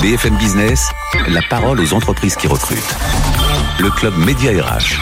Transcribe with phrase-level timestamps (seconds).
[0.00, 0.90] BFM Business,
[1.28, 2.96] la parole aux entreprises qui recrutent.
[3.80, 4.98] Le club Média RH.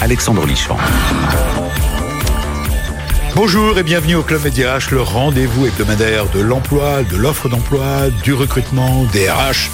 [0.00, 0.76] Alexandre Lichamp.
[3.36, 8.10] Bonjour et bienvenue au Club Média RH, le rendez-vous hebdomadaire de l'emploi, de l'offre d'emploi,
[8.24, 9.70] du recrutement, des RH,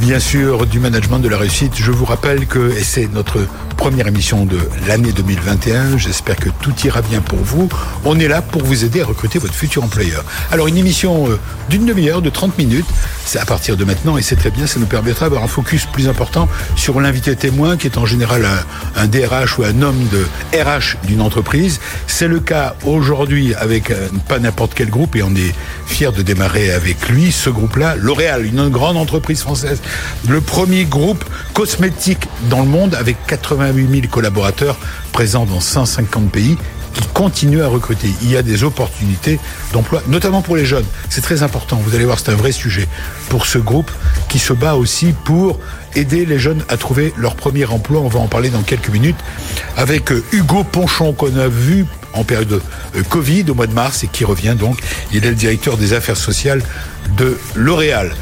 [0.00, 1.74] bien sûr du management de la réussite.
[1.76, 3.46] Je vous rappelle que, et c'est notre
[3.82, 5.98] première émission de l'année 2021.
[5.98, 7.68] J'espère que tout ira bien pour vous.
[8.04, 10.24] On est là pour vous aider à recruter votre futur employeur.
[10.52, 11.36] Alors une émission euh,
[11.68, 12.86] d'une demi-heure, de 30 minutes,
[13.24, 15.86] c'est à partir de maintenant et c'est très bien, ça nous permettra d'avoir un focus
[15.86, 18.46] plus important sur l'invité témoin qui est en général
[18.94, 21.80] un, DRH ou un homme de RH d'une entreprise.
[22.06, 25.54] C'est le cas aujourd'hui avec euh, pas n'importe quel groupe et on est
[25.86, 29.82] fiers de démarrer avec lui, ce groupe-là, L'Oréal, une grande entreprise française,
[30.28, 34.78] le premier groupe cosmétique dans le monde avec 80 8000 collaborateurs
[35.12, 36.56] présents dans 150 pays
[36.94, 38.08] qui continuent à recruter.
[38.22, 39.40] Il y a des opportunités
[39.72, 40.84] d'emploi, notamment pour les jeunes.
[41.08, 41.76] C'est très important.
[41.76, 42.86] Vous allez voir, c'est un vrai sujet
[43.28, 43.90] pour ce groupe
[44.28, 45.58] qui se bat aussi pour
[45.94, 48.00] aider les jeunes à trouver leur premier emploi.
[48.00, 49.16] On va en parler dans quelques minutes
[49.76, 52.62] avec euh, Hugo Ponchon qu'on a vu en période de
[52.96, 54.78] euh, Covid au mois de mars et qui revient donc.
[55.12, 56.62] Il est le directeur des affaires sociales
[57.16, 58.14] de L'Oréal.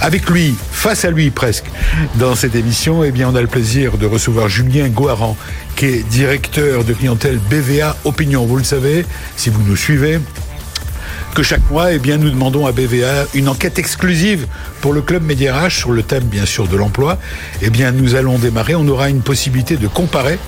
[0.00, 1.66] Avec lui, face à lui presque,
[2.16, 5.36] dans cette émission, eh bien, on a le plaisir de recevoir Julien Goaran,
[5.76, 8.44] qui est directeur de clientèle BVA Opinion.
[8.44, 9.06] Vous le savez,
[9.36, 10.20] si vous nous suivez,
[11.34, 14.46] que chaque mois, eh bien, nous demandons à BVA une enquête exclusive
[14.80, 17.18] pour le club Médiarage sur le thème, bien sûr, de l'emploi.
[17.60, 18.74] Eh bien, nous allons démarrer.
[18.74, 20.38] On aura une possibilité de comparer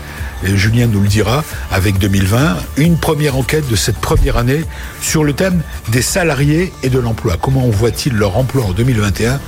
[0.45, 4.65] Julien nous le dira, avec 2020, une première enquête de cette première année
[5.01, 7.37] sur le thème des salariés et de l'emploi.
[7.41, 9.41] Comment voit-il leur emploi en 2021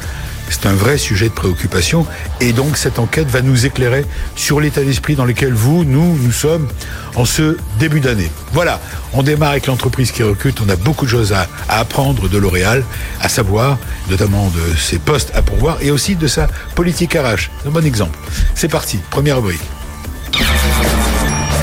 [0.51, 2.07] c'est un vrai sujet de préoccupation
[2.41, 4.05] et donc cette enquête va nous éclairer
[4.35, 6.69] sur l'état d'esprit dans lequel vous, nous, nous sommes
[7.17, 8.31] en ce début d'année.
[8.53, 8.81] Voilà,
[9.13, 12.85] on démarre avec l'entreprise qui recrute, on a beaucoup de choses à, apprendre de L'Oréal,
[13.21, 17.51] à savoir notamment de ses postes à pourvoir et aussi de sa politique RH.
[17.67, 18.19] Un bon exemple.
[18.55, 19.61] C'est parti, première rubrique.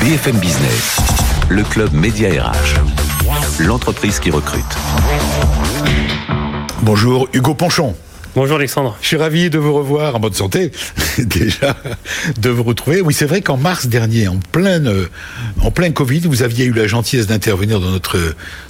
[0.05, 0.97] BFM Business,
[1.49, 4.63] le club Média RH, l'entreprise qui recrute.
[6.83, 7.95] Bonjour Hugo Ponchon.
[8.35, 8.95] Bonjour Alexandre.
[9.01, 10.71] Je suis ravi de vous revoir en bonne santé,
[11.17, 11.75] déjà,
[12.37, 13.01] de vous retrouver.
[13.01, 15.09] Oui, c'est vrai qu'en mars dernier, en pleine, euh,
[15.63, 18.19] en plein Covid, vous aviez eu la gentillesse d'intervenir dans notre,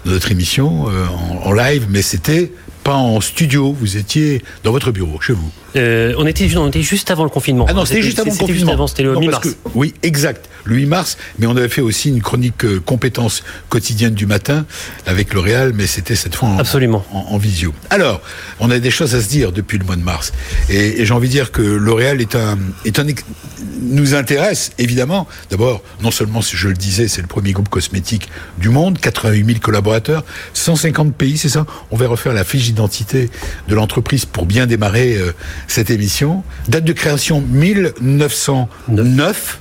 [0.06, 1.06] notre émission euh,
[1.44, 2.54] en, live, mais c'était
[2.86, 5.52] pas en studio, vous étiez dans votre bureau, chez vous.
[5.76, 7.66] Euh, on, était, on était juste avant le confinement.
[7.68, 8.88] Ah non, c'était juste avant le confinement.
[8.88, 9.48] C'était le 8 mars.
[9.74, 11.18] oui, exact, le 8 mars.
[11.40, 14.66] Mais on avait fait aussi une chronique euh, compétences quotidienne du matin
[15.06, 17.06] avec L'Oréal, mais c'était cette fois en, Absolument.
[17.12, 17.74] En, visio.
[17.90, 18.22] Alors,
[18.60, 20.32] on a des choses à se dire depuis le mois de mars.
[20.70, 23.06] Et, j'ai envie de dire que L'Oréal est un, est un,
[23.82, 25.28] nous intéresse, évidemment.
[25.50, 29.60] D'abord, non seulement, je le disais, c'est le premier groupe cosmétique du monde, 88 000
[29.60, 31.66] collaborateurs, 150 pays, c'est ça?
[31.92, 33.30] On va refaire la fiche d'identité
[33.68, 35.34] de l'entreprise pour bien démarrer euh,
[35.68, 36.44] cette émission.
[36.68, 39.60] Date de création 1909.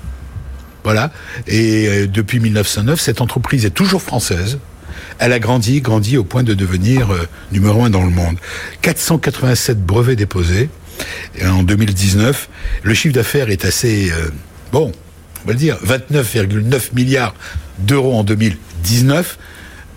[0.84, 1.10] Voilà.
[1.46, 4.58] Et euh, depuis 1909, cette entreprise est toujours française.
[5.18, 8.36] Elle a grandi, grandi au point de devenir euh, numéro un dans le monde.
[8.82, 10.68] 487 brevets déposés.
[11.36, 12.48] Et en 2019,
[12.82, 14.30] le chiffre d'affaires est assez, euh,
[14.72, 14.92] bon,
[15.44, 17.34] on va le dire, 29,9 milliards
[17.78, 19.38] d'euros en 2019.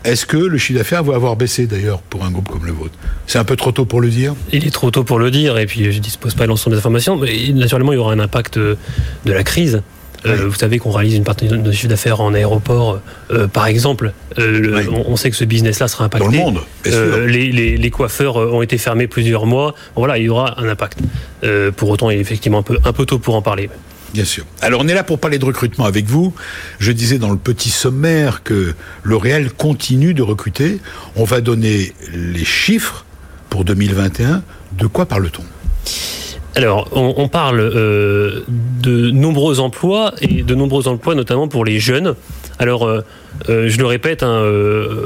[0.07, 2.97] Est-ce que le chiffre d'affaires va avoir baissé d'ailleurs pour un groupe comme le vôtre?
[3.27, 4.35] C'est un peu trop tôt pour le dire?
[4.53, 6.75] Il est trop tôt pour le dire et puis je ne dispose pas de l'ensemble
[6.75, 7.17] des informations.
[7.17, 8.77] Mais naturellement, il y aura un impact de
[9.25, 9.81] la crise.
[10.25, 13.01] Euh, vous savez qu'on réalise une partie de notre chiffre d'affaires en aéroport,
[13.31, 14.13] euh, par exemple.
[14.39, 16.25] Euh, on, sait que ce business-là sera impacté.
[16.25, 16.59] Dans le monde,
[17.27, 19.75] les, coiffeurs ont été fermés plusieurs mois.
[19.95, 20.99] voilà, il y aura un impact.
[21.75, 23.69] pour autant, il est effectivement un peu, un peu tôt pour en parler.
[24.13, 24.45] Bien sûr.
[24.61, 26.33] Alors on est là pour parler de recrutement avec vous.
[26.79, 28.73] Je disais dans le petit sommaire que
[29.03, 30.79] L'Oréal continue de recruter.
[31.15, 33.05] On va donner les chiffres
[33.49, 34.43] pour 2021.
[34.77, 35.43] De quoi parle-t-on?
[36.57, 42.15] Alors, on, parle euh, de nombreux emplois et de nombreux emplois notamment pour les jeunes.
[42.57, 43.01] Alors, euh,
[43.47, 44.43] euh, je le répète hein,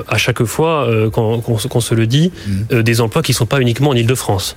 [0.07, 2.31] à chaque fois qu'on se le dit,
[2.71, 2.81] mmh.
[2.83, 4.55] des emplois qui ne sont pas uniquement en Ile-de-France.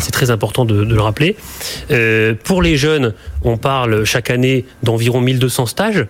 [0.00, 1.36] C'est très important de, le rappeler.
[2.44, 6.06] pour les jeunes, on parle chaque année d'environ 1200 stages.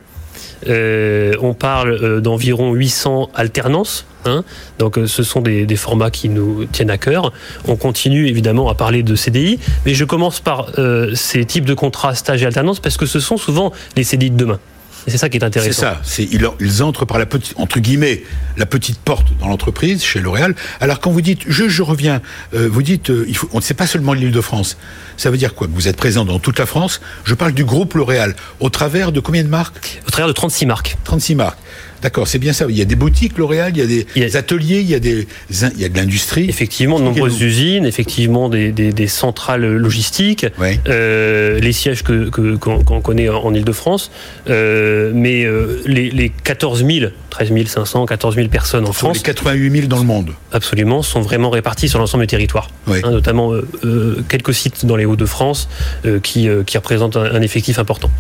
[0.67, 4.07] on parle d'environ 800 alternances.
[4.27, 4.43] Hein.
[4.79, 7.33] donc ce sont des, des, formats qui nous tiennent à cœur.
[7.69, 10.71] On continue évidemment à parler de CDI, mais je commence par
[11.15, 14.37] ces types de contrats stage et alternance parce que ce sont souvent les CDI de
[14.37, 14.61] demain
[15.07, 15.73] c'est ça qui est intéressant.
[15.73, 16.01] C'est ça.
[16.03, 18.23] C'est, ils, ils, entrent par la petite, entre guillemets,
[18.57, 20.55] la petite porte dans l'entreprise, chez L'Oréal.
[20.81, 22.23] Alors quand vous dites, je, je reviens,
[22.55, 24.77] euh, vous dites, euh, il faut, on ne sait pas seulement l'Île-de-France.
[25.17, 25.69] Ça veut dire quoi?
[25.71, 27.01] Vous êtes présent dans toute la France.
[27.25, 28.35] Je parle du groupe L'Oréal.
[28.61, 30.01] Au travers de combien de marques?
[30.07, 30.97] Au travers de 36 marques.
[31.05, 31.59] 36 marques.
[32.03, 32.67] D'accord, c'est bien ça.
[32.69, 35.27] Il y a des boutiques L'Oréal, il y a des ateliers, il y a, des,
[35.51, 36.49] il y a de l'industrie.
[36.49, 40.47] Effectivement, de nombreuses usines, effectivement des, des, des centrales logistiques,
[40.89, 44.11] euh, les sièges que, qu'on, connaît en Ile-de-France,
[44.49, 49.17] euh, mais euh, les, les 14 000, 13 500, 14 000 personnes en France.
[49.17, 50.31] Les 88 000 dans le monde.
[50.53, 52.69] Absolument, sont vraiment répartis sur l'ensemble du territoire.
[52.89, 55.69] Hein, notamment euh, euh, quelques sites dans les Hauts-de-France
[56.07, 58.11] euh, qui, qui représentent un, un effectif important.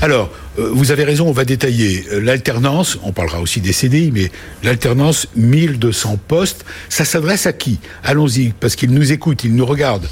[0.00, 2.04] Alors, euh, vous avez raison, on va détailler.
[2.12, 4.30] Euh, l'alternance, on parlera aussi des CDI, mais
[4.62, 7.78] l'alternance, 1200 postes, ça s'adresse à qui?
[8.04, 10.08] Allons-y, parce qu'ils nous écoutent, ils nous regardent.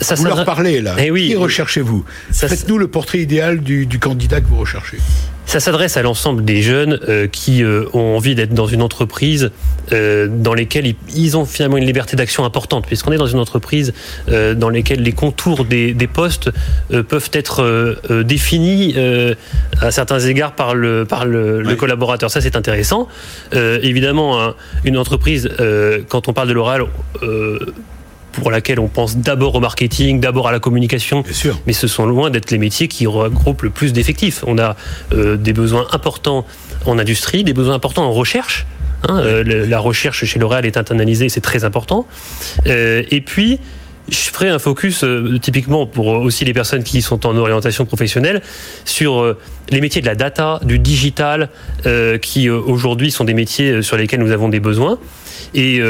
[0.00, 0.96] Ça vous leur parlez là.
[0.98, 2.04] Eh oui, qui recherchez-vous?
[2.32, 4.98] Faites-nous le portrait idéal du, du candidat que vous recherchez.
[5.54, 9.52] Ça s'adresse à l'ensemble des jeunes euh, qui euh, ont envie d'être dans une entreprise
[9.92, 13.38] euh, dans lesquelles ils, ils, ont finalement une liberté d'action importante, puisqu'on est dans une
[13.38, 13.94] entreprise
[14.26, 16.50] dans lesquelles les contours des, des postes
[16.88, 18.96] peuvent être définis
[19.80, 21.64] à certains égards par le, par le, oui.
[21.68, 22.32] le collaborateur.
[22.32, 23.06] Ça, c'est intéressant.
[23.52, 25.48] évidemment, hein, une entreprise,
[26.08, 26.84] quand on parle de l'oral,
[28.34, 31.22] pour laquelle on pense d'abord au marketing, d'abord à la communication.
[31.22, 31.60] Bien sûr.
[31.66, 34.44] Mais ce sont loin d'être les métiers qui regroupent le plus d'effectifs.
[34.46, 34.76] On a
[35.12, 36.46] euh, des besoins importants
[36.86, 38.66] en industrie, des besoins importants en recherche.
[39.08, 42.06] Hein, euh, la recherche chez L'Oréal est internalisée, c'est très important.
[42.66, 43.60] Euh, et puis,
[44.08, 48.42] je ferai un focus euh, typiquement pour aussi les personnes qui sont en orientation professionnelle
[48.84, 49.38] sur euh,
[49.70, 51.48] les métiers de la data, du digital,
[51.86, 54.98] euh, qui aujourd'hui sont des métiers sur lesquels nous avons des besoins
[55.54, 55.80] et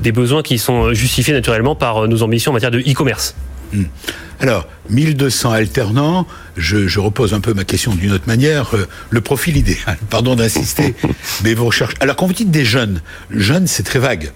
[0.00, 3.36] des besoins qui sont justifiés naturellement par nos ambitions en matière de e-commerce.
[3.72, 3.84] Mmh.
[4.40, 6.26] Alors, 1200 alternants,
[6.56, 8.74] je, je, repose un peu ma question d'une autre manière.
[8.74, 10.94] Euh, le profil idéal, pardon d'insister,
[11.44, 11.96] mais vous recherchez.
[12.00, 13.00] Alors, quand vous dites des jeunes,
[13.30, 14.32] jeunes, c'est très vague.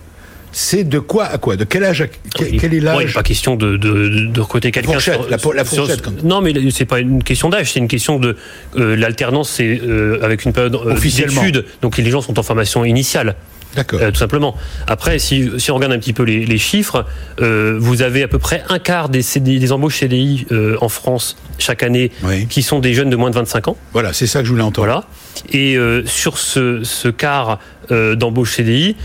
[0.52, 3.56] C'est de quoi à quoi De quel âge à, quel, quel est l'âge Pas question
[3.56, 4.98] de, de, de recruter quelqu'un.
[4.98, 6.24] Sur, la, la fourchette.
[6.24, 8.36] Non, mais c'est pas une question d'âge, c'est une question de
[8.76, 11.64] euh, l'alternance, c'est euh, avec une période euh, d'études.
[11.82, 13.36] Donc les gens sont en formation initiale.
[13.74, 14.00] D'accord.
[14.02, 14.56] Euh, tout simplement.
[14.86, 17.06] Après, si, si, on regarde un petit peu les, les chiffres,
[17.40, 20.88] euh, vous avez à peu près un quart des, CDI, des embauches CDI euh, en
[20.88, 22.46] France chaque année oui.
[22.46, 23.76] qui sont des jeunes de moins de 25 ans.
[23.92, 24.86] Voilà, c'est ça que je voulais entendre.
[24.86, 25.04] Voilà.
[25.52, 25.76] Et
[26.06, 27.58] sur ce, ce quart
[27.90, 28.96] d'embauches CDI,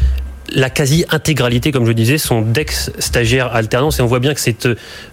[0.55, 4.67] la quasi-intégralité, comme je disais, sont d'ex-stagiaires alternance et on voit bien que c'est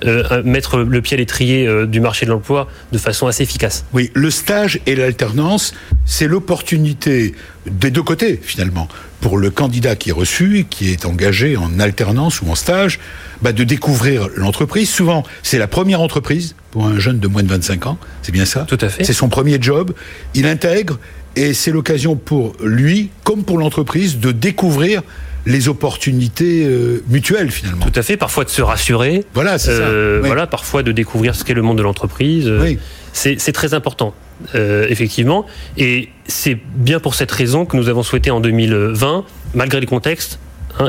[0.04, 3.84] euh, mettre le pied à l'étrier euh, du marché de l'emploi de façon assez efficace.
[3.92, 5.74] Oui, le stage et l'alternance,
[6.06, 7.34] c'est l'opportunité
[7.66, 8.88] des deux côtés finalement
[9.20, 12.98] pour le candidat qui est reçu, qui est engagé en alternance ou en stage,
[13.40, 14.90] bah, de découvrir l'entreprise.
[14.90, 18.44] Souvent, c'est la première entreprise pour un jeune de moins de 25 ans, c'est bien
[18.44, 18.64] ça?
[18.66, 19.04] Tout à fait.
[19.04, 19.92] C'est son premier job,
[20.34, 20.98] il intègre
[21.36, 25.02] et c'est l'occasion pour lui, comme pour l'entreprise, de découvrir
[25.46, 27.86] les opportunités euh, mutuelles finalement.
[27.86, 29.24] Tout à fait, parfois de se rassurer.
[29.34, 30.22] Voilà, c'est euh, ça.
[30.22, 30.26] Oui.
[30.26, 32.48] Voilà, parfois de découvrir ce qu'est le monde de l'entreprise.
[32.48, 32.78] Oui.
[33.12, 34.14] C'est très important,
[34.54, 35.46] euh, effectivement.
[35.76, 39.24] Et c'est bien pour cette raison que nous avons souhaité en 2020,
[39.54, 40.38] malgré le contexte,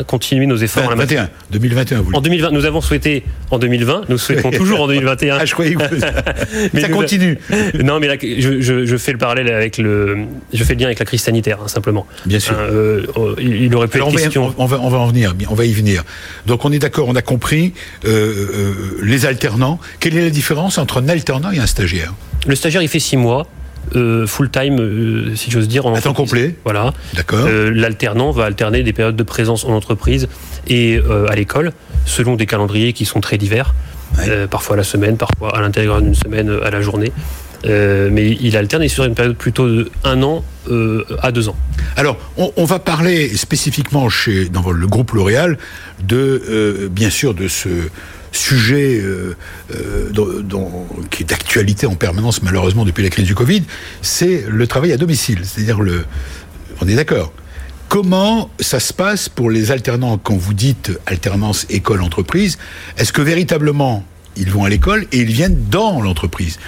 [0.08, 1.30] continuer nos efforts 20, en la matière.
[1.52, 5.38] 2021, vous En 2020, nous avons souhaité en 2020, nous souhaitons toujours en 2021.
[5.40, 5.84] Ah, je croyais que
[6.74, 7.38] mais ça continue.
[7.84, 10.86] Non, mais là, je, je, je, fais le parallèle avec le, je fais le lien
[10.86, 12.06] avec la crise sanitaire, hein, simplement.
[12.26, 12.56] Bien sûr.
[12.58, 13.06] Euh,
[13.40, 14.48] il aurait pu Alors être on question.
[14.48, 16.04] Va, on va, on va en venir, on va y venir.
[16.46, 17.74] Donc on est d'accord, on a compris
[18.06, 18.74] euh, euh,
[19.04, 19.80] les alternants.
[20.00, 22.14] Quelle est la différence entre un alternant et un stagiaire?
[22.48, 23.48] Le stagiaire, il fait six mois.
[23.96, 25.86] Euh, full time, euh, si j'ose dire.
[25.86, 26.56] En à temps complet.
[26.64, 26.94] Voilà.
[27.16, 27.46] D'accord.
[27.48, 30.28] Euh, L'alternant va alterner des périodes de présence en entreprise
[30.68, 31.00] et
[31.30, 31.72] à l'école,
[32.06, 33.76] selon des calendriers qui sont très divers.
[34.18, 34.48] Ouais.
[34.48, 37.12] Parfois à la semaine, parfois à l'intérieur d'une semaine, à la journée.
[37.66, 41.48] Euh, mais il alterne et sur une période plutôt de un an euh, à deux
[41.48, 41.56] ans.
[41.96, 45.58] Alors, on, on, va parler spécifiquement chez dans le groupe L'Oréal
[46.06, 47.70] de euh, bien sûr de ce
[48.36, 49.36] sujet euh,
[49.74, 53.64] euh, dont, dont, qui est d'actualité en permanence malheureusement depuis la crise du Covid,
[54.02, 55.42] c'est le travail à domicile.
[55.44, 56.06] C'est-à-dire le,
[56.82, 57.34] on est d'accord.
[57.90, 60.18] Comment ça se passe pour les alternants?
[60.18, 62.58] Quand vous dites alternance école-entreprise
[62.98, 64.04] Est-ce que véritablement
[64.36, 66.60] ils vont à l'école et ils viennent dans l'entreprise?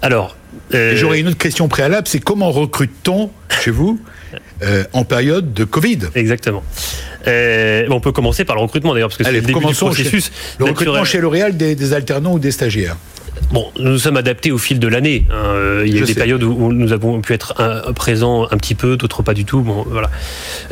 [0.00, 0.36] Alors,
[0.72, 0.96] euh...
[0.96, 3.30] j'aurais une autre question préalable, c'est comment recrute-t-on
[3.62, 4.00] chez vous
[4.62, 6.62] euh, en période de Covid Exactement.
[7.26, 10.26] Euh, on peut commencer par le recrutement d'ailleurs, parce que c'est le début du processus.
[10.26, 12.96] Chez, le recrutement chez L'Oréal des, des, alternants ou des stagiaires?
[13.52, 15.26] Bon, nous nous sommes adaptés au fil de l'année.
[15.30, 15.34] hein.
[15.34, 16.18] Euh, Il y a Je des sais.
[16.18, 17.54] périodes où nous avons pu être
[17.94, 19.60] présents un petit peu, d'autres pas du tout.
[19.60, 20.10] Bon, voilà.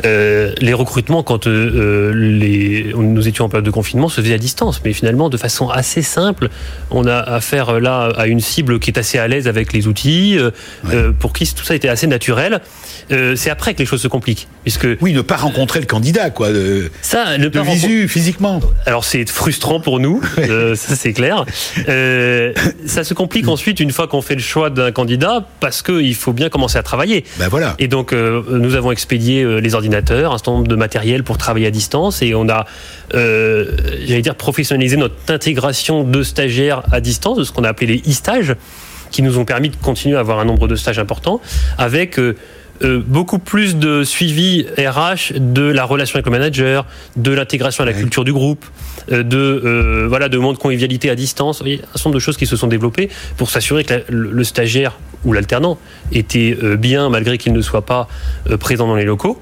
[0.03, 4.39] Euh, les recrutements, quand euh, les, nous étions en période de confinement, se faisaient à
[4.39, 6.49] distance, mais finalement de façon assez simple.
[6.89, 10.39] On a affaire là à une cible qui est assez à l'aise avec les outils,
[10.39, 12.61] euh, pour qui tout ça était assez naturel.
[13.11, 16.29] Euh, C'est après que les choses se compliquent, puisque Oui, ne pas rencontrer le candidat,
[16.29, 18.59] quoi, de, ça, le de visu, physiquement.
[18.85, 21.45] alors c'est frustrant pour nous, euh, ça c'est clair.
[21.87, 22.53] Euh,
[22.85, 26.33] ça se complique ensuite une fois qu'on fait le choix d'un candidat parce qu'il faut
[26.33, 27.23] bien commencer à travailler.
[27.37, 27.75] Ben voilà.
[27.79, 31.71] Et donc nous avons expédié les ordinateurs, un certain nombre de matériel pour travailler à
[31.71, 32.65] distance et on a,
[33.13, 38.11] j'allais dire, professionnalisé notre intégration de stagiaires à distance, de ce qu'on a appelé les
[38.11, 38.55] e-stages,
[39.11, 41.39] qui nous ont permis de continuer à avoir un nombre de stages important
[41.77, 42.35] avec euh,
[42.83, 47.85] euh, beaucoup plus de suivi RH de la relation avec le manager, de l'intégration à
[47.85, 48.65] la culture du groupe,
[49.11, 52.19] euh, de euh, voilà de moments de convivialité à distance, voyez, un certain nombre de
[52.19, 55.77] choses qui se sont développées pour s'assurer que la- le, stagiaire ou l'alternant
[56.11, 58.07] était euh, bien malgré qu'il ne soit pas
[58.59, 59.41] présent dans les locaux.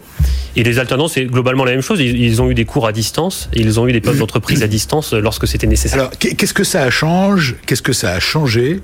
[0.55, 1.99] Et les alternants, c'est globalement la même chose.
[1.99, 4.61] Ils, ils ont eu des cours à distance et ils ont eu des postes d'entreprise
[4.61, 5.99] à distance lorsque c'était nécessaire.
[5.99, 7.55] Alors, qu'est- qu'est-ce que ça a changé?
[7.65, 8.79] Qu'est-ce que ça a changé?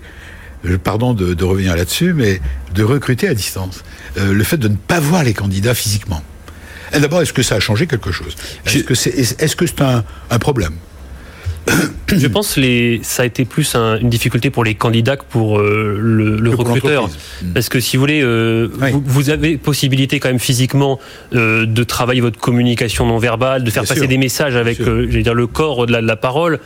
[0.83, 2.41] Pardon de, de revenir là-dessus, mais
[2.75, 3.83] de recruter à distance.
[4.17, 6.21] Euh, le fait de ne pas voir les candidats physiquement.
[6.91, 8.35] D'abord, est-ce que ça a changé quelque chose?
[8.65, 10.73] Est-ce que c'est est -ce un, un problème?
[12.07, 15.59] Je pense que ça a été plus un- une difficulté pour les candidats que pour
[15.59, 17.03] euh, le, le Que pour recruteur.
[17.03, 17.21] l'entreprise.
[17.43, 17.53] Mm.
[17.53, 18.91] Parce que si vous voulez, euh, Oui.
[18.91, 20.99] vous, vous avez possibilité quand même physiquement
[21.35, 24.09] euh, de travailler votre communication non verbale, de faire Bien passer sûr.
[24.09, 26.59] des messages avec, euh, dire, le corps de la, de la parole.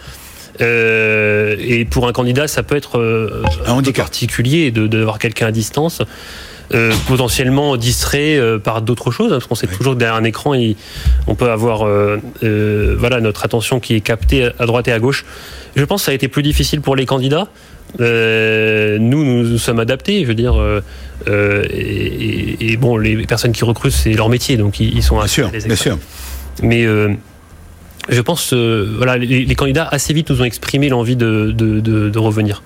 [0.61, 4.05] Euh, et pour un candidat, ça peut être euh, Un handicap.
[4.05, 6.01] particulier de d'avoir quelqu'un à distance.
[6.73, 9.77] euh, potentiellement distrait euh, par d'autres choses, hein, parce qu'on sait Oui.
[9.77, 10.75] toujours que derrière un écran, il-
[11.27, 14.97] on peut avoir euh, euh, voilà, notre attention qui est captée à droite et à
[14.99, 15.23] gauche.
[15.75, 17.47] Je pense que ça a été plus difficile pour les candidats.
[17.99, 20.81] Euh, nous, nous nous sommes adaptés, je veux dire, euh,
[21.69, 25.17] et, et- et bon, les personnes qui recrutent, c'est leur métier, donc ils, ils sont
[25.17, 25.99] Bien sûr, bien sûr.
[26.63, 27.09] Mais euh,
[28.09, 31.79] je pense, euh, voilà, les, les candidats assez vite nous ont exprimé l'envie de, de,
[31.79, 32.61] de- de revenir.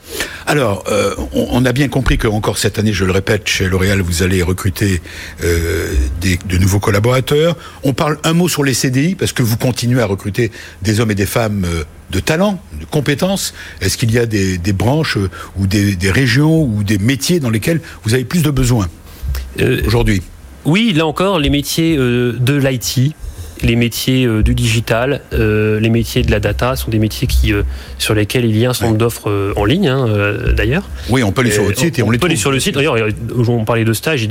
[0.48, 3.68] Alors, euh, on, on a bien compris que encore cette année, je le répète, chez
[3.68, 5.02] L'Oréal, vous allez recruter
[5.44, 7.56] euh, des, de nouveaux collaborateurs.
[7.84, 10.52] On parle un mot sur les CDI parce que vous continuez à recruter
[10.82, 13.54] des hommes et des femmes euh, de talent, de compétences.
[13.82, 15.18] Est-ce qu'il y a des, des branches
[15.58, 18.88] ou des, des régions ou des métiers dans lesquels vous avez plus de besoins
[19.86, 20.22] aujourd'hui?
[20.66, 23.14] Oui, là encore, les métiers de l'IT,
[23.62, 27.54] les métiers euh, du digital, euh, les métiers de la data sont des métiers qui,
[27.54, 27.64] euh,
[27.98, 30.08] sur lesquels il y a un certain nombre d'offres en ligne, hein,
[30.56, 30.88] d'ailleurs.
[31.10, 32.76] Oui, on peut aller sur Euh, site et on, les peut aller sur le site.
[32.76, 32.96] D'ailleurs,
[33.48, 34.28] on parlait de stages.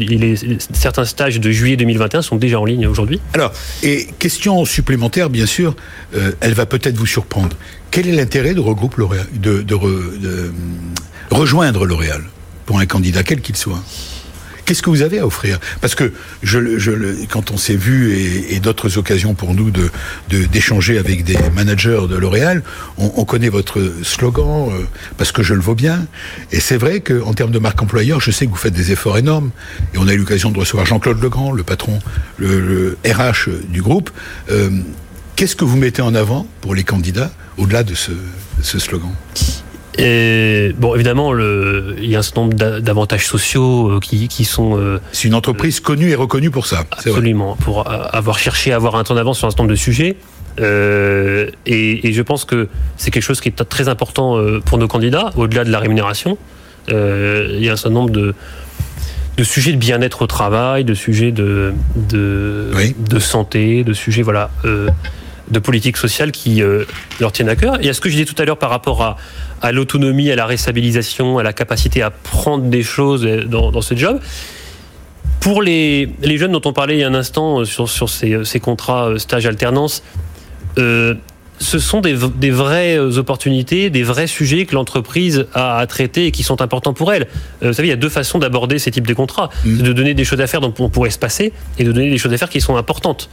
[0.72, 3.20] certains stages de juillet 2021 sont déjà en ligne aujourd'hui.
[3.34, 3.52] Alors,
[3.82, 5.74] et question supplémentaire, bien sûr,
[6.14, 7.56] euh, elle va peut-être vous surprendre.
[7.90, 10.54] Quel est l'intérêt de regroupe L'Oréal, de, de re- de, hum,
[11.30, 12.22] rejoindre L'Oréal
[12.66, 13.82] pour un candidat quel qu'il soit?
[14.66, 15.58] Qu'est-ce que vous avez à offrir?
[15.80, 16.90] Parce que je, je,
[17.30, 18.12] quand on s'est vu
[18.50, 19.90] et, d'autres occasions pour nous de
[20.28, 22.62] de- d'échanger avec des managers de L'Oréal,
[22.98, 24.82] on, on connaît votre slogan euh,
[25.16, 26.06] parce que je le vaux bien.
[26.52, 29.16] Et c'est vrai qu'en termes de marque employeur, je sais que vous faites des efforts
[29.18, 29.50] énormes.
[29.94, 32.00] Et on a eu l'occasion de recevoir Jean-Claude Legrand, le patron,
[32.36, 34.10] le, le RH du groupe.
[34.50, 34.68] Euh,
[35.36, 39.10] Qu'est-ce que vous mettez en avant pour les candidats au-delà de ce, de ce slogan?
[39.98, 44.28] Et, bon, évidemment, le, il y a un certain nombre d'a- d'avantages sociaux euh, qui,
[44.28, 46.84] qui sont euh, C'est une entreprise connue et reconnue pour ça.
[46.98, 47.18] c'est vrai.
[47.18, 50.16] Absolument, pour avoir cherché à avoir un temps d'avance sur un certain nombre de sujets.
[50.60, 54.78] Euh, et, et je pense que c'est quelque chose qui est très important euh, pour
[54.78, 56.38] nos candidats, au-delà de la rémunération.
[56.90, 58.34] Euh, il y a un certain nombre de,
[59.36, 62.94] de sujets de bien-être au travail, de sujets de, de, Oui.
[62.98, 64.88] de santé, de sujets voilà, euh,
[65.50, 66.84] de politique sociale qui euh,
[67.20, 67.82] leur tiennent à cœur.
[67.84, 69.16] Et à ce que je disais tout à l'heure par rapport à,
[69.62, 73.94] à l'autonomie, à la réstabilisation, à la capacité à prendre des choses dans, dans ce
[73.94, 74.20] job,
[75.40, 78.08] pour les, les jeunes dont on parlait il y a un instant euh, sur, sur
[78.08, 80.02] ces, ces contrats euh, stage alternance,
[80.78, 81.14] euh,
[81.58, 82.14] ce sont des,
[82.50, 86.92] vraies euh, opportunités, des vrais sujets que l'entreprise a à traiter et qui sont importants
[86.92, 87.26] pour elle.
[87.62, 89.50] Euh, vous savez, il y a deux façons d'aborder ces types de contrats.
[89.64, 89.76] Mm.
[89.76, 92.10] C'est de donner des choses à faire dont on pourrait se passer et de donner
[92.10, 93.30] des choses à faire qui sont importantes.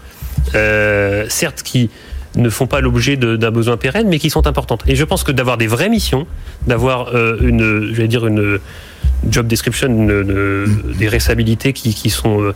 [0.56, 1.90] Euh, certes, qui
[2.36, 4.84] ne font pas l'objet d'un besoin pérenne, mais qui sont importantes.
[4.88, 6.26] Et je pense que d'avoir des vraies missions,
[6.66, 8.60] d'avoir euh, une, je vais dire une
[9.30, 12.54] job description, une- une- des responsabilités qui, qui sont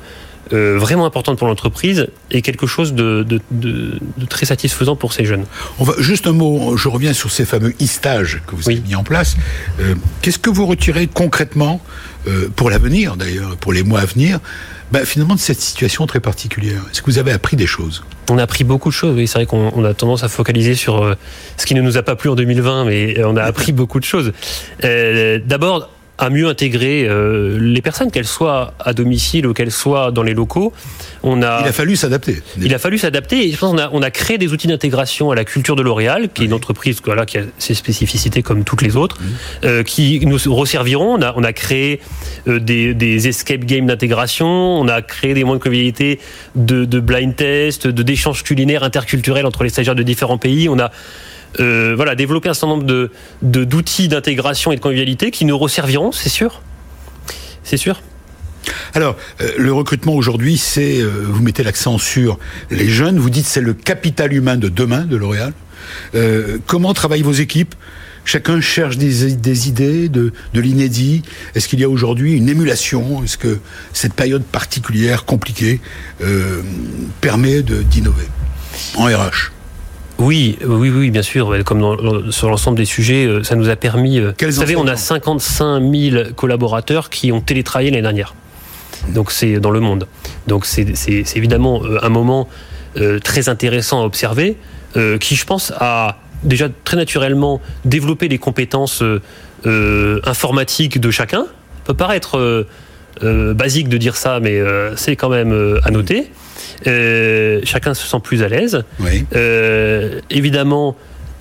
[0.54, 5.12] euh, vraiment importantes pour l'entreprise est quelque chose de, de- de- de très satisfaisant pour
[5.14, 5.44] ces jeunes.
[5.78, 6.76] On va juste un mot.
[6.78, 8.76] Je reviens sur ces fameux e-stages que vous Oui.
[8.78, 9.36] avez mis en place.
[9.82, 11.82] Euh, Qu'est-ce que vous retirez concrètement
[12.28, 14.40] euh, pour l'avenir, d'ailleurs, pour les mois à venir,
[14.92, 18.04] bah, finalement de cette situation très particulière Est-ce que vous avez appris des choses?
[18.30, 19.16] On a appris beaucoup de choses.
[19.16, 21.16] Oui, c'est vrai qu'on a tendance à focaliser sur euh,
[21.58, 24.06] ce qui ne nous a pas plu en 2020, mais on a appris beaucoup de
[24.06, 24.32] choses.
[24.84, 30.12] Euh, d'abord, à mieux intégrer euh, les personnes, qu'elles soient à domicile ou qu'elles soient
[30.12, 30.74] dans les locaux.
[31.24, 32.42] On a, il a fallu s'adapter.
[32.60, 35.30] Il a fallu s'adapter et je pense qu'on a, on a créé des outils d'intégration
[35.32, 38.64] à la culture de L'Oréal, qui est une entreprise voilà, qui a ses spécificités comme
[38.64, 39.18] toutes les autres,
[39.64, 41.18] euh, qui nous resserviront.
[41.18, 42.00] On a, on a créé
[42.48, 46.20] euh, des, des, escape games d'intégration, on a créé des moyens de convivialité
[46.56, 50.70] de, de blind test, de d'échanges culinaires interculturels entre les stagiaires de différents pays.
[50.70, 50.92] On a
[51.60, 53.12] euh, voilà, développer un certain nombre de,
[53.42, 56.62] d'outils d'intégration et de convivialité qui nous resserviront, c'est sûr.
[57.64, 58.02] C'est sûr.
[58.94, 62.38] Alors, euh, le recrutement aujourd'hui, c'est, euh, vous mettez l'accent sur
[62.70, 65.54] les jeunes, vous dites c'est le capital humain de demain de L'Oréal.
[66.66, 67.76] comment travaillent vos équipes?
[68.26, 71.22] Chacun cherche des, des idées, de, de l'inédit.
[71.56, 73.24] Est-ce qu'il y a aujourd'hui une émulation?
[73.24, 73.60] Est-ce que
[73.94, 75.80] cette période particulière, compliquée,
[77.22, 78.28] permet d'innover?
[78.98, 79.57] En RH
[80.20, 81.64] oui, oui, oui, bien sûr.
[81.64, 84.20] Comme sur l'ensemble des sujets, euh, ça nous a permis.
[84.20, 88.34] Euh, vous savez, on a 55 000 collaborateurs qui ont télétravaillé l'année dernière.
[89.10, 90.08] Donc c'est dans le monde.
[90.48, 90.88] Donc c'est
[91.36, 92.48] évidemment euh, un moment
[93.24, 94.58] très intéressant à observer,
[95.20, 99.04] qui je pense a déjà très naturellement développé les compétences
[99.64, 101.42] informatiques de chacun.
[101.42, 102.66] Ça peut paraître
[103.22, 104.60] basique de dire ça, mais
[104.96, 106.32] c'est quand même à noter.
[106.86, 108.84] Euh, chacun se sent plus à l'aise.
[109.36, 110.96] Euh, évidemment,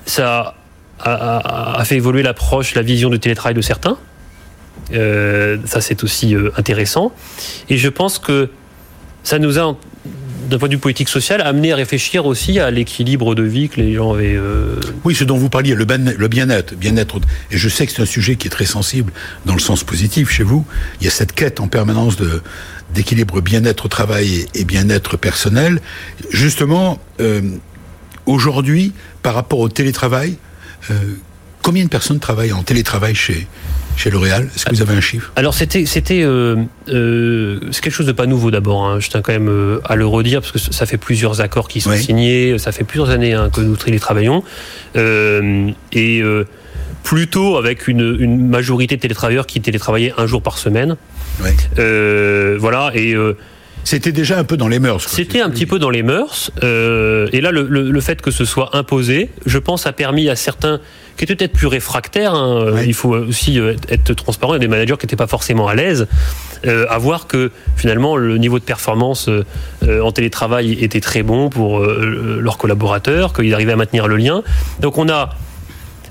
[0.07, 0.55] ça
[1.01, 3.99] a, fait évoluer l'approche, la vision du télétravail de certains.
[4.95, 7.13] Euh, ça, c'est aussi intéressant.
[7.69, 8.49] Et je pense que
[9.25, 9.77] ça nous a,
[10.49, 13.81] d'un point de vue politique social, amené à réfléchir aussi à l'équilibre de vie que
[13.81, 14.39] les gens avaient.
[15.05, 15.85] Oui, ce dont vous parliez, le
[16.29, 17.17] bien-être, bien-être.
[17.51, 19.13] Et je sais que c'est un sujet qui est très sensible
[19.45, 20.65] dans le sens positif chez vous.
[21.01, 22.43] Il y a cette quête en permanence de
[22.95, 25.81] d'équilibre bien-être au travail et bien-être personnel.
[26.31, 27.43] Justement, euh,
[28.27, 30.37] aujourd'hui, par rapport au télétravail,
[30.91, 30.95] euh,
[31.63, 33.47] combien de personnes travaillent en télétravail chez
[33.97, 34.51] chez L'Oréal?
[34.55, 35.33] Est-ce que vous avez un chiffre?
[35.37, 38.85] Alors c'était c'était euh, c'est quelque chose de pas nouveau d'abord.
[38.85, 39.01] Hein.
[39.01, 41.97] Je tiens quand même à le redire parce que ça fait plusieurs accords qui sont
[41.97, 44.45] signés, ça fait plusieurs années hein, que nous télétravaillons
[44.95, 46.23] et
[47.03, 50.97] plutôt avec une, une majorité de télétravailleurs qui télétravaillaient un jour par semaine.
[51.79, 53.15] Euh, voilà, et.
[53.15, 53.37] Euh,
[53.85, 55.07] c'était déjà un peu dans les mœurs.
[55.07, 56.51] C'était un petit peu dans les mœurs.
[56.65, 60.35] Euh, et là, le, le, fait que ce soit imposé, je pense, a permis à
[60.35, 60.81] certains
[61.17, 64.67] qui étaient peut-être plus réfractaires, hein, il faut aussi être transparent, il y a des
[64.67, 66.09] managers qui n'étaient pas forcément à l'aise,
[66.67, 69.31] à voir que finalement le niveau de performance
[69.89, 74.43] en télétravail était très bon pour leurs collaborateurs, qu'ils arrivaient à maintenir le lien.
[74.81, 75.31] Donc on a,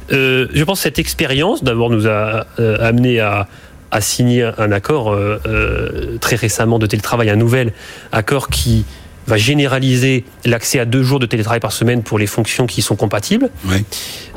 [0.10, 2.48] je pense, cette expérience d'abord nous a
[2.80, 3.48] amené à
[3.96, 7.72] a signé un accord euh, euh, très récemment de télétravail, un nouvel
[8.12, 8.84] accord qui
[9.26, 12.96] va généraliser l'accès à deux jours de télétravail par semaine pour les fonctions qui sont
[12.96, 13.50] compatibles.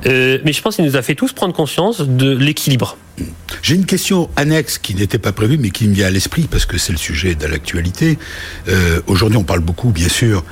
[0.07, 2.97] Euh, mais je pense qu'il nous a fait tous prendre conscience de l'équilibre.
[3.61, 6.65] J'ai une question annexe qui n'était pas prévue, mais qui me vient à l'esprit parce
[6.65, 8.17] que c'est le sujet de l'actualité.
[9.09, 10.45] Aujourd'hui, on parle beaucoup, bien sûr,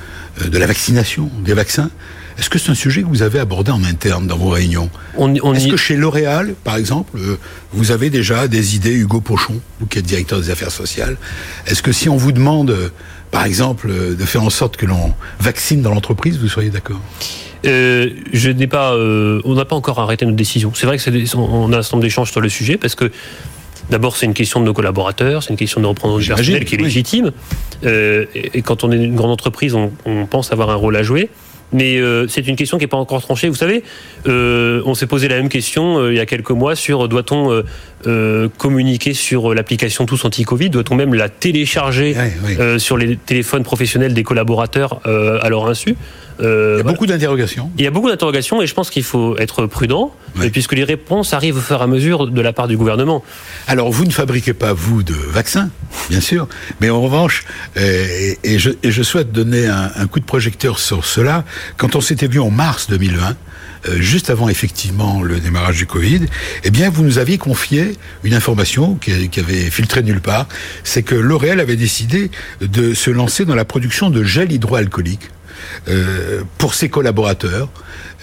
[0.45, 1.89] de la vaccination, des vaccins.
[2.37, 5.67] Est-ce que c'est un sujet que vous avez abordé en interne dans vos réunions Est-ce
[5.67, 7.37] que chez L'Oréal, par exemple, euh,
[7.71, 11.17] vous avez déjà des idées, Hugo Pochon, vous qui êtes directeur des affaires sociales
[11.65, 12.89] Est-ce que si on vous demande, euh,
[13.31, 17.01] par exemple, euh, de faire en sorte que l'on vaccine dans l'entreprise, vous seriez d'accord?
[17.63, 20.71] Je n'ai pas, on n'a pas encore arrêté notre décision.
[20.73, 23.11] C'est vrai que c'est on a un certain nombre d'échanges sur le sujet parce que
[23.89, 25.87] D'abord, c'est une question de nos collaborateurs, c'est une question de
[26.19, 27.31] du personnel qui est légitime.
[27.83, 31.29] et, quand on est une grande entreprise, on, on pense avoir un rôle à jouer.
[31.73, 33.49] Mais euh, c'est une question qui n'est pas encore tranchée.
[33.49, 33.83] Vous savez,
[34.27, 37.63] euh, on s'est posé la même question euh, il y a quelques mois sur doit-on
[38.57, 40.69] communiquer sur l'application Tous Anti-Covid?
[40.69, 42.15] Doit-on même la télécharger
[42.77, 45.95] sur les téléphones professionnels des collaborateurs à leur insu?
[46.39, 47.71] Euh, il y a beaucoup d'interrogations.
[47.77, 50.13] Il y a beaucoup d'interrogations et je pense qu'il faut être prudent,
[50.51, 53.23] puisque les réponses arrivent au fur et à mesure de la part du gouvernement.
[53.67, 55.69] Alors, vous ne fabriquez pas, vous, de vaccins,
[56.09, 56.47] bien sûr,
[56.79, 57.45] mais en revanche,
[57.77, 61.43] euh, et, je, souhaite donner un, coup de projecteur sur cela,
[61.77, 63.35] quand on s'était vu en mars 2020,
[63.87, 66.25] euh, juste avant effectivement le démarrage du Covid,
[66.63, 70.47] eh bien vous nous aviez confié une information qui, qui avait filtré nulle part,
[70.83, 75.29] c'est que L'Oréal avait décidé de se lancer dans la production de gel hydroalcoolique
[76.57, 77.69] pour ses collaborateurs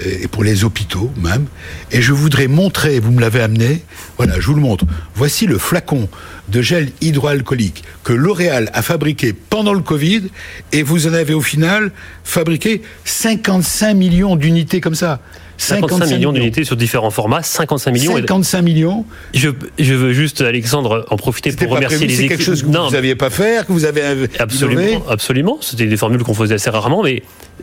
[0.01, 1.47] et pour les hôpitaux même.
[1.93, 3.83] Et je voudrais montrer, vous me l'avez amené,
[4.17, 4.85] voilà, je vous le montre.
[5.15, 6.09] Voici le flacon
[6.49, 10.25] de gel hydroalcoolique que L'Oréal a fabriqué pendant le Covid
[10.73, 11.93] et vous en avez au final
[12.25, 15.21] fabriqué 55 millions d'unités comme ça.
[15.57, 18.17] 55, millions d'unités sur différents formats, 55 millions.
[18.17, 19.05] 55 millions.
[19.33, 22.23] Je, je veux juste, Alexandre, en profiter pour remercier les équipes.
[22.23, 25.59] C'est quelque chose que vous n'aviez pas faire, que vous avez absolument, absolument.
[25.61, 27.23] C'était des formules qu'on faisait assez rarement, mais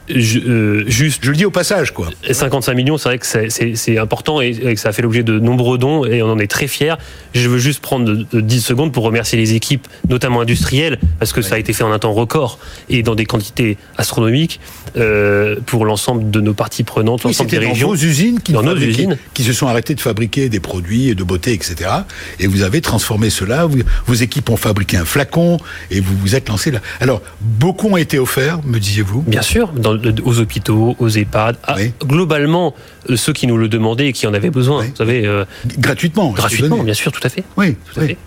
[0.10, 1.24] je, euh, juste.
[1.24, 2.08] Je le dis au passage, quoi.
[2.30, 5.78] 55 millions, c'est vrai que c'est important et, que ça a fait l'objet de nombreux
[5.78, 6.96] dons et on en est très fiers.
[7.34, 11.56] Je veux juste prendre 10 secondes pour remercier les équipes, notamment industrielles, parce que ça
[11.56, 14.60] a été fait en un temps record et dans des quantités astronomiques
[14.98, 17.88] euh, pour l'ensemble de nos parties prenantes, l'ensemble des régions.
[17.88, 21.16] Dans vos usines qui, dans nos usines qui se sont arrêtées de fabriquer des produits
[21.16, 21.90] de beauté, etc.
[22.40, 23.68] Et vous avez transformé cela.
[24.06, 25.58] vos équipes ont fabriqué un flacon
[25.90, 26.80] et vous vous êtes lancé là.
[27.00, 29.22] Alors, beaucoup ont été offerts, me disiez-vous?
[29.22, 29.72] Bien sûr
[30.24, 31.58] aux hôpitaux, aux EHPAD,
[32.12, 32.76] globalement
[33.10, 34.84] euh, ceux qui nous le demandaient et qui en avaient besoin.
[34.84, 35.46] Vous savez, euh,
[35.80, 36.32] gratuitement.
[36.32, 37.44] Gratuitement, bien sûr, tout à fait.
[37.58, 38.18] Oui, tout à fait.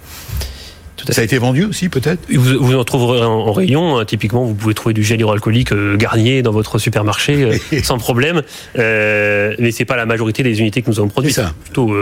[1.11, 3.99] Ça a été vendu aussi, peut-être vous, en trouverez en, rayon.
[3.99, 4.07] Hein.
[4.07, 8.41] typiquement, vous pouvez trouver du gel hydroalcoolique euh, Garnier dans votre supermarché sans problème.
[8.79, 11.35] Euh, mais c'est pas la majorité des unités que nous avons produites.
[11.35, 11.95] C'est plutôt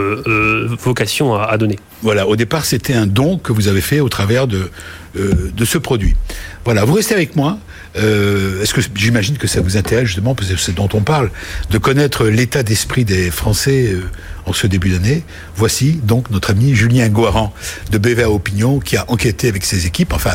[0.79, 1.79] vocation à, à, donner.
[2.01, 4.71] Voilà, au départ, c'était un don que vous avez fait au travers de,
[5.15, 6.15] de ce produit.
[6.63, 7.57] Voilà, vous restez avec moi.
[7.95, 11.29] Euh, est-ce que j'imagine que ça vous intéresse justement, parce que c'est dont on parle,
[11.69, 14.03] de connaître l'état d'esprit des Français euh,
[14.45, 15.23] en ce début d'année?
[15.55, 17.53] Voici donc notre ami Julien Guaran
[17.91, 20.33] de BVA Opinion qui a enquêté avec ses équipes, enfin,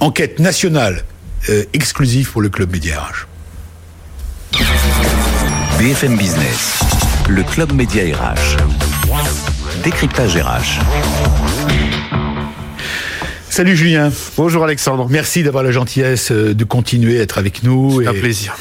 [0.00, 1.04] enquête nationale
[1.50, 3.26] euh, exclusive pour le Club Média RH.
[5.78, 6.80] BFM Business,
[7.28, 8.56] le Club Média RH.
[9.82, 10.80] Décryptage RH.
[13.54, 14.10] Salut Julien.
[14.36, 15.06] Bonjour Alexandre.
[15.08, 18.02] Merci d'avoir la gentillesse euh, de continuer à être avec nous.
[18.02, 18.56] C'est un plaisir.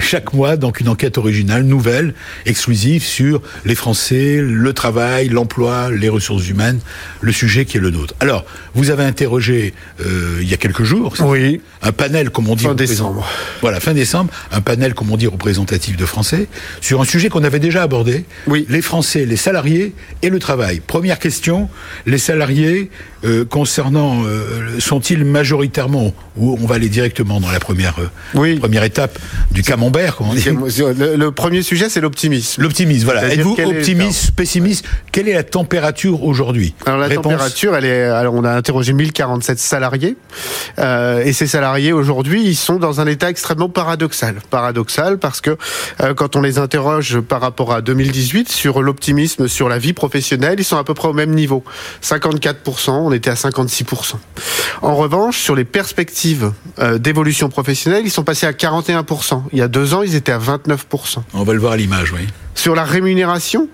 [0.00, 2.14] Chaque, mois, donc une enquête originale, nouvelle,
[2.46, 6.78] exclusive sur les Français, le travail, l'emploi, les ressources humaines,
[7.22, 8.14] le sujet qui est le nôtre.
[8.20, 11.12] Alors, vous avez interrogé euh, il y a quelques jours.
[11.22, 11.60] Oui.
[11.82, 12.66] Un panel, comme on dit.
[12.66, 13.28] Fin décembre.
[13.62, 16.46] Voilà, fin décembre, un panel, comme on dit, représentatif de Français
[16.80, 18.24] sur un sujet qu'on avait déjà abordé.
[18.46, 18.64] Oui.
[18.68, 20.80] Les Français, les salariés et le travail.
[20.86, 21.68] Première question,
[22.06, 22.90] les salariés
[23.26, 28.84] euh, concernant euh, sont-ils majoritairement, ou on va aller directement dans la première, euh, première
[28.84, 29.18] étape
[29.50, 32.62] du camembert, on dit le, premier sujet, c'est l'optimisme.
[32.62, 33.28] L'optimisme, voilà.
[33.32, 36.74] Êtes-vous optimiste, pessimiste Quelle est la température aujourd'hui?
[36.84, 38.04] Alors la température, elle est.
[38.04, 40.16] Alors on a interrogé 1047 salariés,
[40.78, 44.36] euh, et ces salariés aujourd'hui, ils sont dans un état extrêmement paradoxal.
[44.50, 45.56] Paradoxal parce que
[46.16, 50.64] quand on les interroge par rapport à 2018 sur l'optimisme, sur la vie professionnelle, ils
[50.64, 51.64] sont à peu près au même niveau.
[52.02, 54.14] 54%, on était à 56%.
[54.82, 59.42] En revanche, sur les perspectives euh, d'évolution professionnelle, ils sont passés à 41%.
[59.52, 61.18] Il y a deux ans, ils étaient à 29%.
[61.34, 62.26] On va le voir à l'image, oui.
[62.54, 63.68] Sur la rémunération,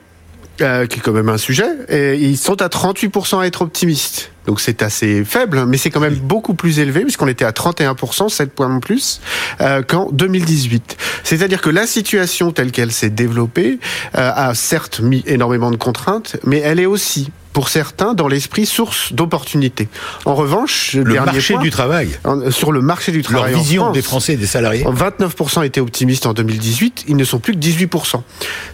[0.61, 4.33] euh, qui est quand même un sujet, et ils sont à 38% à être optimistes.
[4.47, 8.29] Donc c'est assez faible, mais c'est quand même beaucoup plus élevé, puisqu'on était à 31%,
[8.29, 9.21] 7 points de plus,
[9.61, 10.97] euh, qu'en 2018.
[11.25, 13.79] C'est-à-dire que la situation telle qu'elle s'est développée
[14.15, 19.13] a certes mis énormément de contraintes, mais elle est aussi pour certains, dans l'esprit, source
[19.13, 19.89] d'opportunités.
[20.25, 22.09] En revanche, le marché du travail.
[22.51, 23.53] Sur le marché du travail.
[23.53, 24.85] Leur vision des Français et des salariés.
[24.85, 28.23] 29% étaient optimistes en 2018, ils ne sont plus que 18%.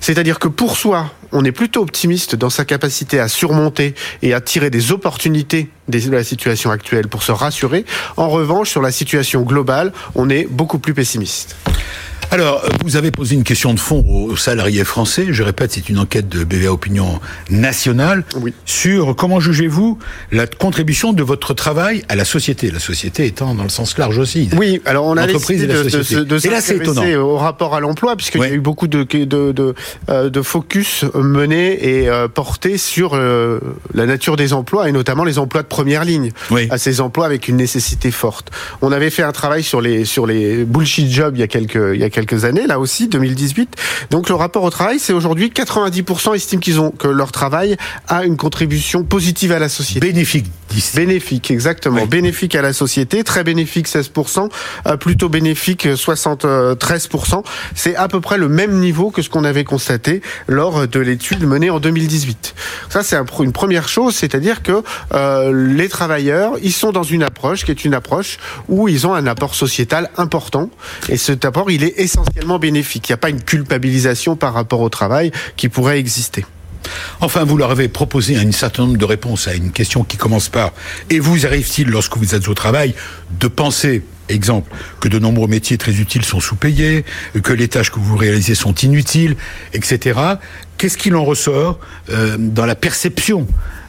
[0.01, 4.41] C'est-à-dire que pour soi, on est plutôt optimiste dans sa capacité à surmonter et à
[4.41, 7.85] tirer des opportunités de la situation actuelle pour se rassurer.
[8.17, 11.57] En revanche, sur la situation globale, on est beaucoup plus pessimiste.
[12.31, 15.29] Alors, vous avez posé une question de fond aux salariés français.
[15.31, 18.53] Je répète, c'est une enquête de BVA Opinion nationale oui.
[18.67, 19.99] sur comment jugez-vous
[20.31, 22.71] la contribution de votre travail à la société.
[22.71, 24.51] La société étant dans le sens large aussi.
[24.59, 27.03] Oui, alors on a décidé de, de, de, et là, c'est étonnant.
[27.17, 29.75] au rapport à l'emploi, puisqu'il y a eu beaucoup de, de, de,
[30.11, 33.59] euh, de focus menés et euh, portés sur euh,
[33.95, 36.33] la nature des emplois et notamment les emplois de première ligne.
[36.51, 36.69] Oui.
[36.69, 38.51] À ces emplois avec une nécessité forte.
[38.83, 41.95] On avait fait un travail sur les sur les bullshit jobs il y a quelques
[41.95, 43.77] il y a quelques années, là aussi, 2018.
[44.11, 47.77] Donc le rapport au travail, c'est aujourd'hui 90% estiment qu'ils ont que leur travail
[48.09, 50.07] a une contribution positive à la société.
[50.07, 50.47] Bénéfique.
[50.95, 52.07] Bénéfique, exactement.
[52.07, 54.51] Bénéfique à la société, très bénéfique 16%,
[54.87, 57.43] euh, plutôt bénéfique 73%.
[57.75, 61.45] C'est à peu près le même niveau que ce qu'on avait constaté lors de l'étude
[61.45, 62.55] menée en 2018.
[62.91, 64.83] Ça, c'est une première chose, c'est-à-dire que
[65.15, 69.15] euh, les travailleurs, ils sont dans une approche qui est une approche où ils ont
[69.15, 70.71] un apport sociétal important.
[71.09, 73.09] Et cet apport, il est essentiellement bénéfique.
[73.09, 76.45] Il n'y a pas une culpabilisation par rapport au travail qui pourrait exister.
[77.21, 80.49] Enfin, vous leur avez proposé un certain nombre de réponses à une question qui commence
[80.49, 80.73] par
[81.11, 82.95] Et vous arrive-t-il, lorsque vous êtes au travail,
[83.39, 87.05] de penser exemple, que de nombreux métiers très utiles sont sous-payés,
[87.43, 89.37] que les tâches que vous réalisez sont inutiles,
[89.73, 90.21] etc.
[90.79, 93.47] Qu'est-ce qu'il en ressort euh, dans la perception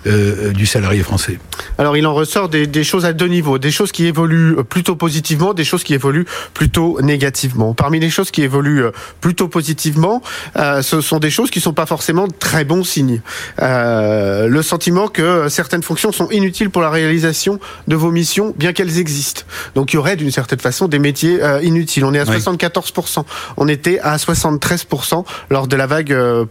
[0.07, 1.39] euh, du salarié français?
[1.77, 4.95] Alors il en ressort des, des, choses à deux niveaux, des choses qui évoluent plutôt
[4.95, 7.73] positivement, des choses qui évoluent plutôt négativement.
[7.73, 8.85] Parmi les choses qui évoluent
[9.21, 10.21] plutôt positivement,
[10.57, 13.21] euh, ce sont des choses qui sont pas forcément très bons signes.
[13.61, 18.73] Euh, le sentiment que certaines fonctions sont inutiles pour la réalisation de vos missions, bien
[18.73, 19.43] qu'elles existent.
[19.75, 22.05] Donc il y aurait d'une certaine façon des métiers euh, inutiles.
[22.05, 23.23] On est à 74%,
[23.57, 26.45] on était à 73% lors de la vague euh,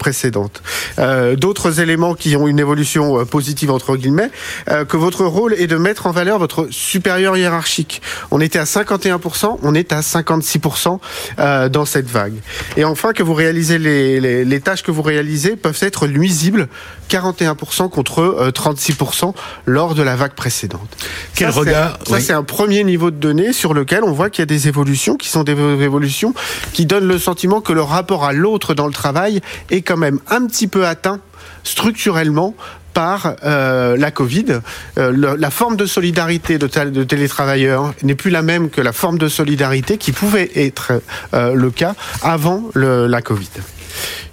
[0.98, 4.32] Euh, d'autres éléments qui ont une évolution positive positive entre guillemets,
[4.68, 8.02] euh, que votre rôle est de mettre en valeur votre supérieur hiérarchique.
[8.32, 10.98] On était à 51%, on est à 56%
[11.38, 12.34] euh, dans cette vague.
[12.76, 16.68] Et enfin, que vous réalisez les, tâches que vous réalisez peuvent être nuisibles,
[17.08, 19.34] 41% contre euh, 36%
[19.66, 20.88] lors de la vague précédente.
[21.34, 22.22] Quel ça, regard Ça, oui.
[22.22, 25.16] c'est un premier niveau de données sur lequel on voit qu'il y a des évolutions
[25.16, 26.34] qui sont des évolutions
[26.72, 29.40] qui donnent le sentiment que le rapport à l'autre dans le travail
[29.70, 31.20] est quand même un petit peu atteint
[31.64, 32.54] structurellement
[32.94, 34.60] par euh, la Covid.
[34.98, 38.92] Euh, le, la forme de solidarité de, de télétravailleurs n'est plus la même que la
[38.92, 41.00] forme de solidarité qui pouvait être
[41.32, 43.50] euh, le cas avant le, la Covid.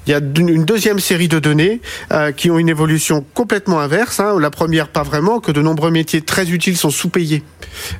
[0.07, 4.19] Il y a une deuxième série de données euh, qui ont une évolution complètement inverse.
[4.19, 4.39] Hein.
[4.39, 7.43] La première, pas vraiment, que de nombreux métiers très utiles sont sous-payés.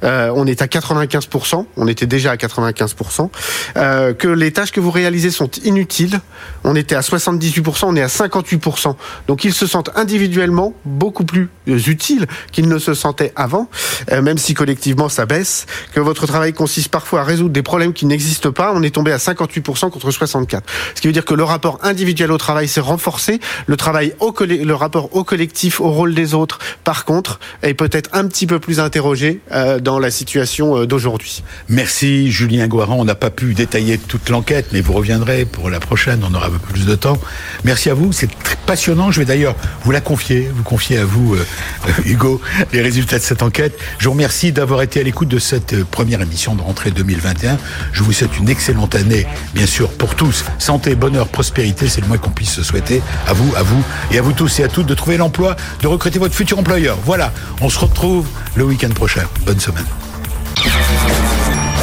[0.03, 3.29] Euh, on est à 95%, on était déjà à 95%.
[3.77, 6.19] Euh, que les tâches que vous réalisez sont inutiles.
[6.63, 8.95] On était à 78%, on est à 58%.
[9.27, 13.67] Donc ils se sentent individuellement beaucoup plus utiles qu'ils ne se sentaient avant,
[14.11, 15.65] même si collectivement ça baisse.
[15.93, 18.71] Que votre travail consiste parfois à résoudre des problèmes qui n'existent pas.
[18.73, 20.61] On est tombé à 58% contre 64%.
[20.93, 21.94] Ce qui veut dire que le rapport individuel
[22.29, 24.34] au travail s'est renforcé, le travail au
[24.77, 28.79] rapport au collectif, au rôle des autres, par contre, est peut-être un petit peu plus
[28.79, 31.43] interrogé euh, dans la situation euh, d'aujourd'hui.
[31.69, 35.79] Merci Julien Guaran, on n'a pas pu détailler toute l'enquête, mais vous reviendrez pour la
[35.79, 37.17] prochaine, on aura un peu plus de temps.
[37.63, 38.29] Merci à vous, c'est
[38.65, 41.45] passionnant, je vais d'ailleurs vous la confier, vous confier à vous, euh,
[42.05, 42.41] Hugo,
[42.73, 43.77] les résultats de cette enquête.
[43.97, 47.58] Je vous remercie d'avoir été à l'écoute de cette première émission de rentrée 2021.
[47.91, 50.45] Je vous souhaite une excellente année, bien sûr, pour tous.
[50.60, 53.02] Santé, bonheur, prospérité, c'est le moins qu'on puisse se souhaiter.
[53.28, 55.88] À vous, à vous et à vous tous et à toutes de trouver l'emploi, de
[55.88, 56.98] recruter votre futur employeur.
[57.06, 59.24] Voilà, on se retrouve le week-end prochain.
[59.45, 59.86] Bonne semaine.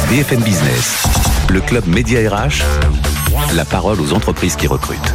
[0.09, 1.03] BFM Business,
[1.49, 2.63] le club Média RH,
[3.55, 5.13] la parole aux entreprises qui recrutent.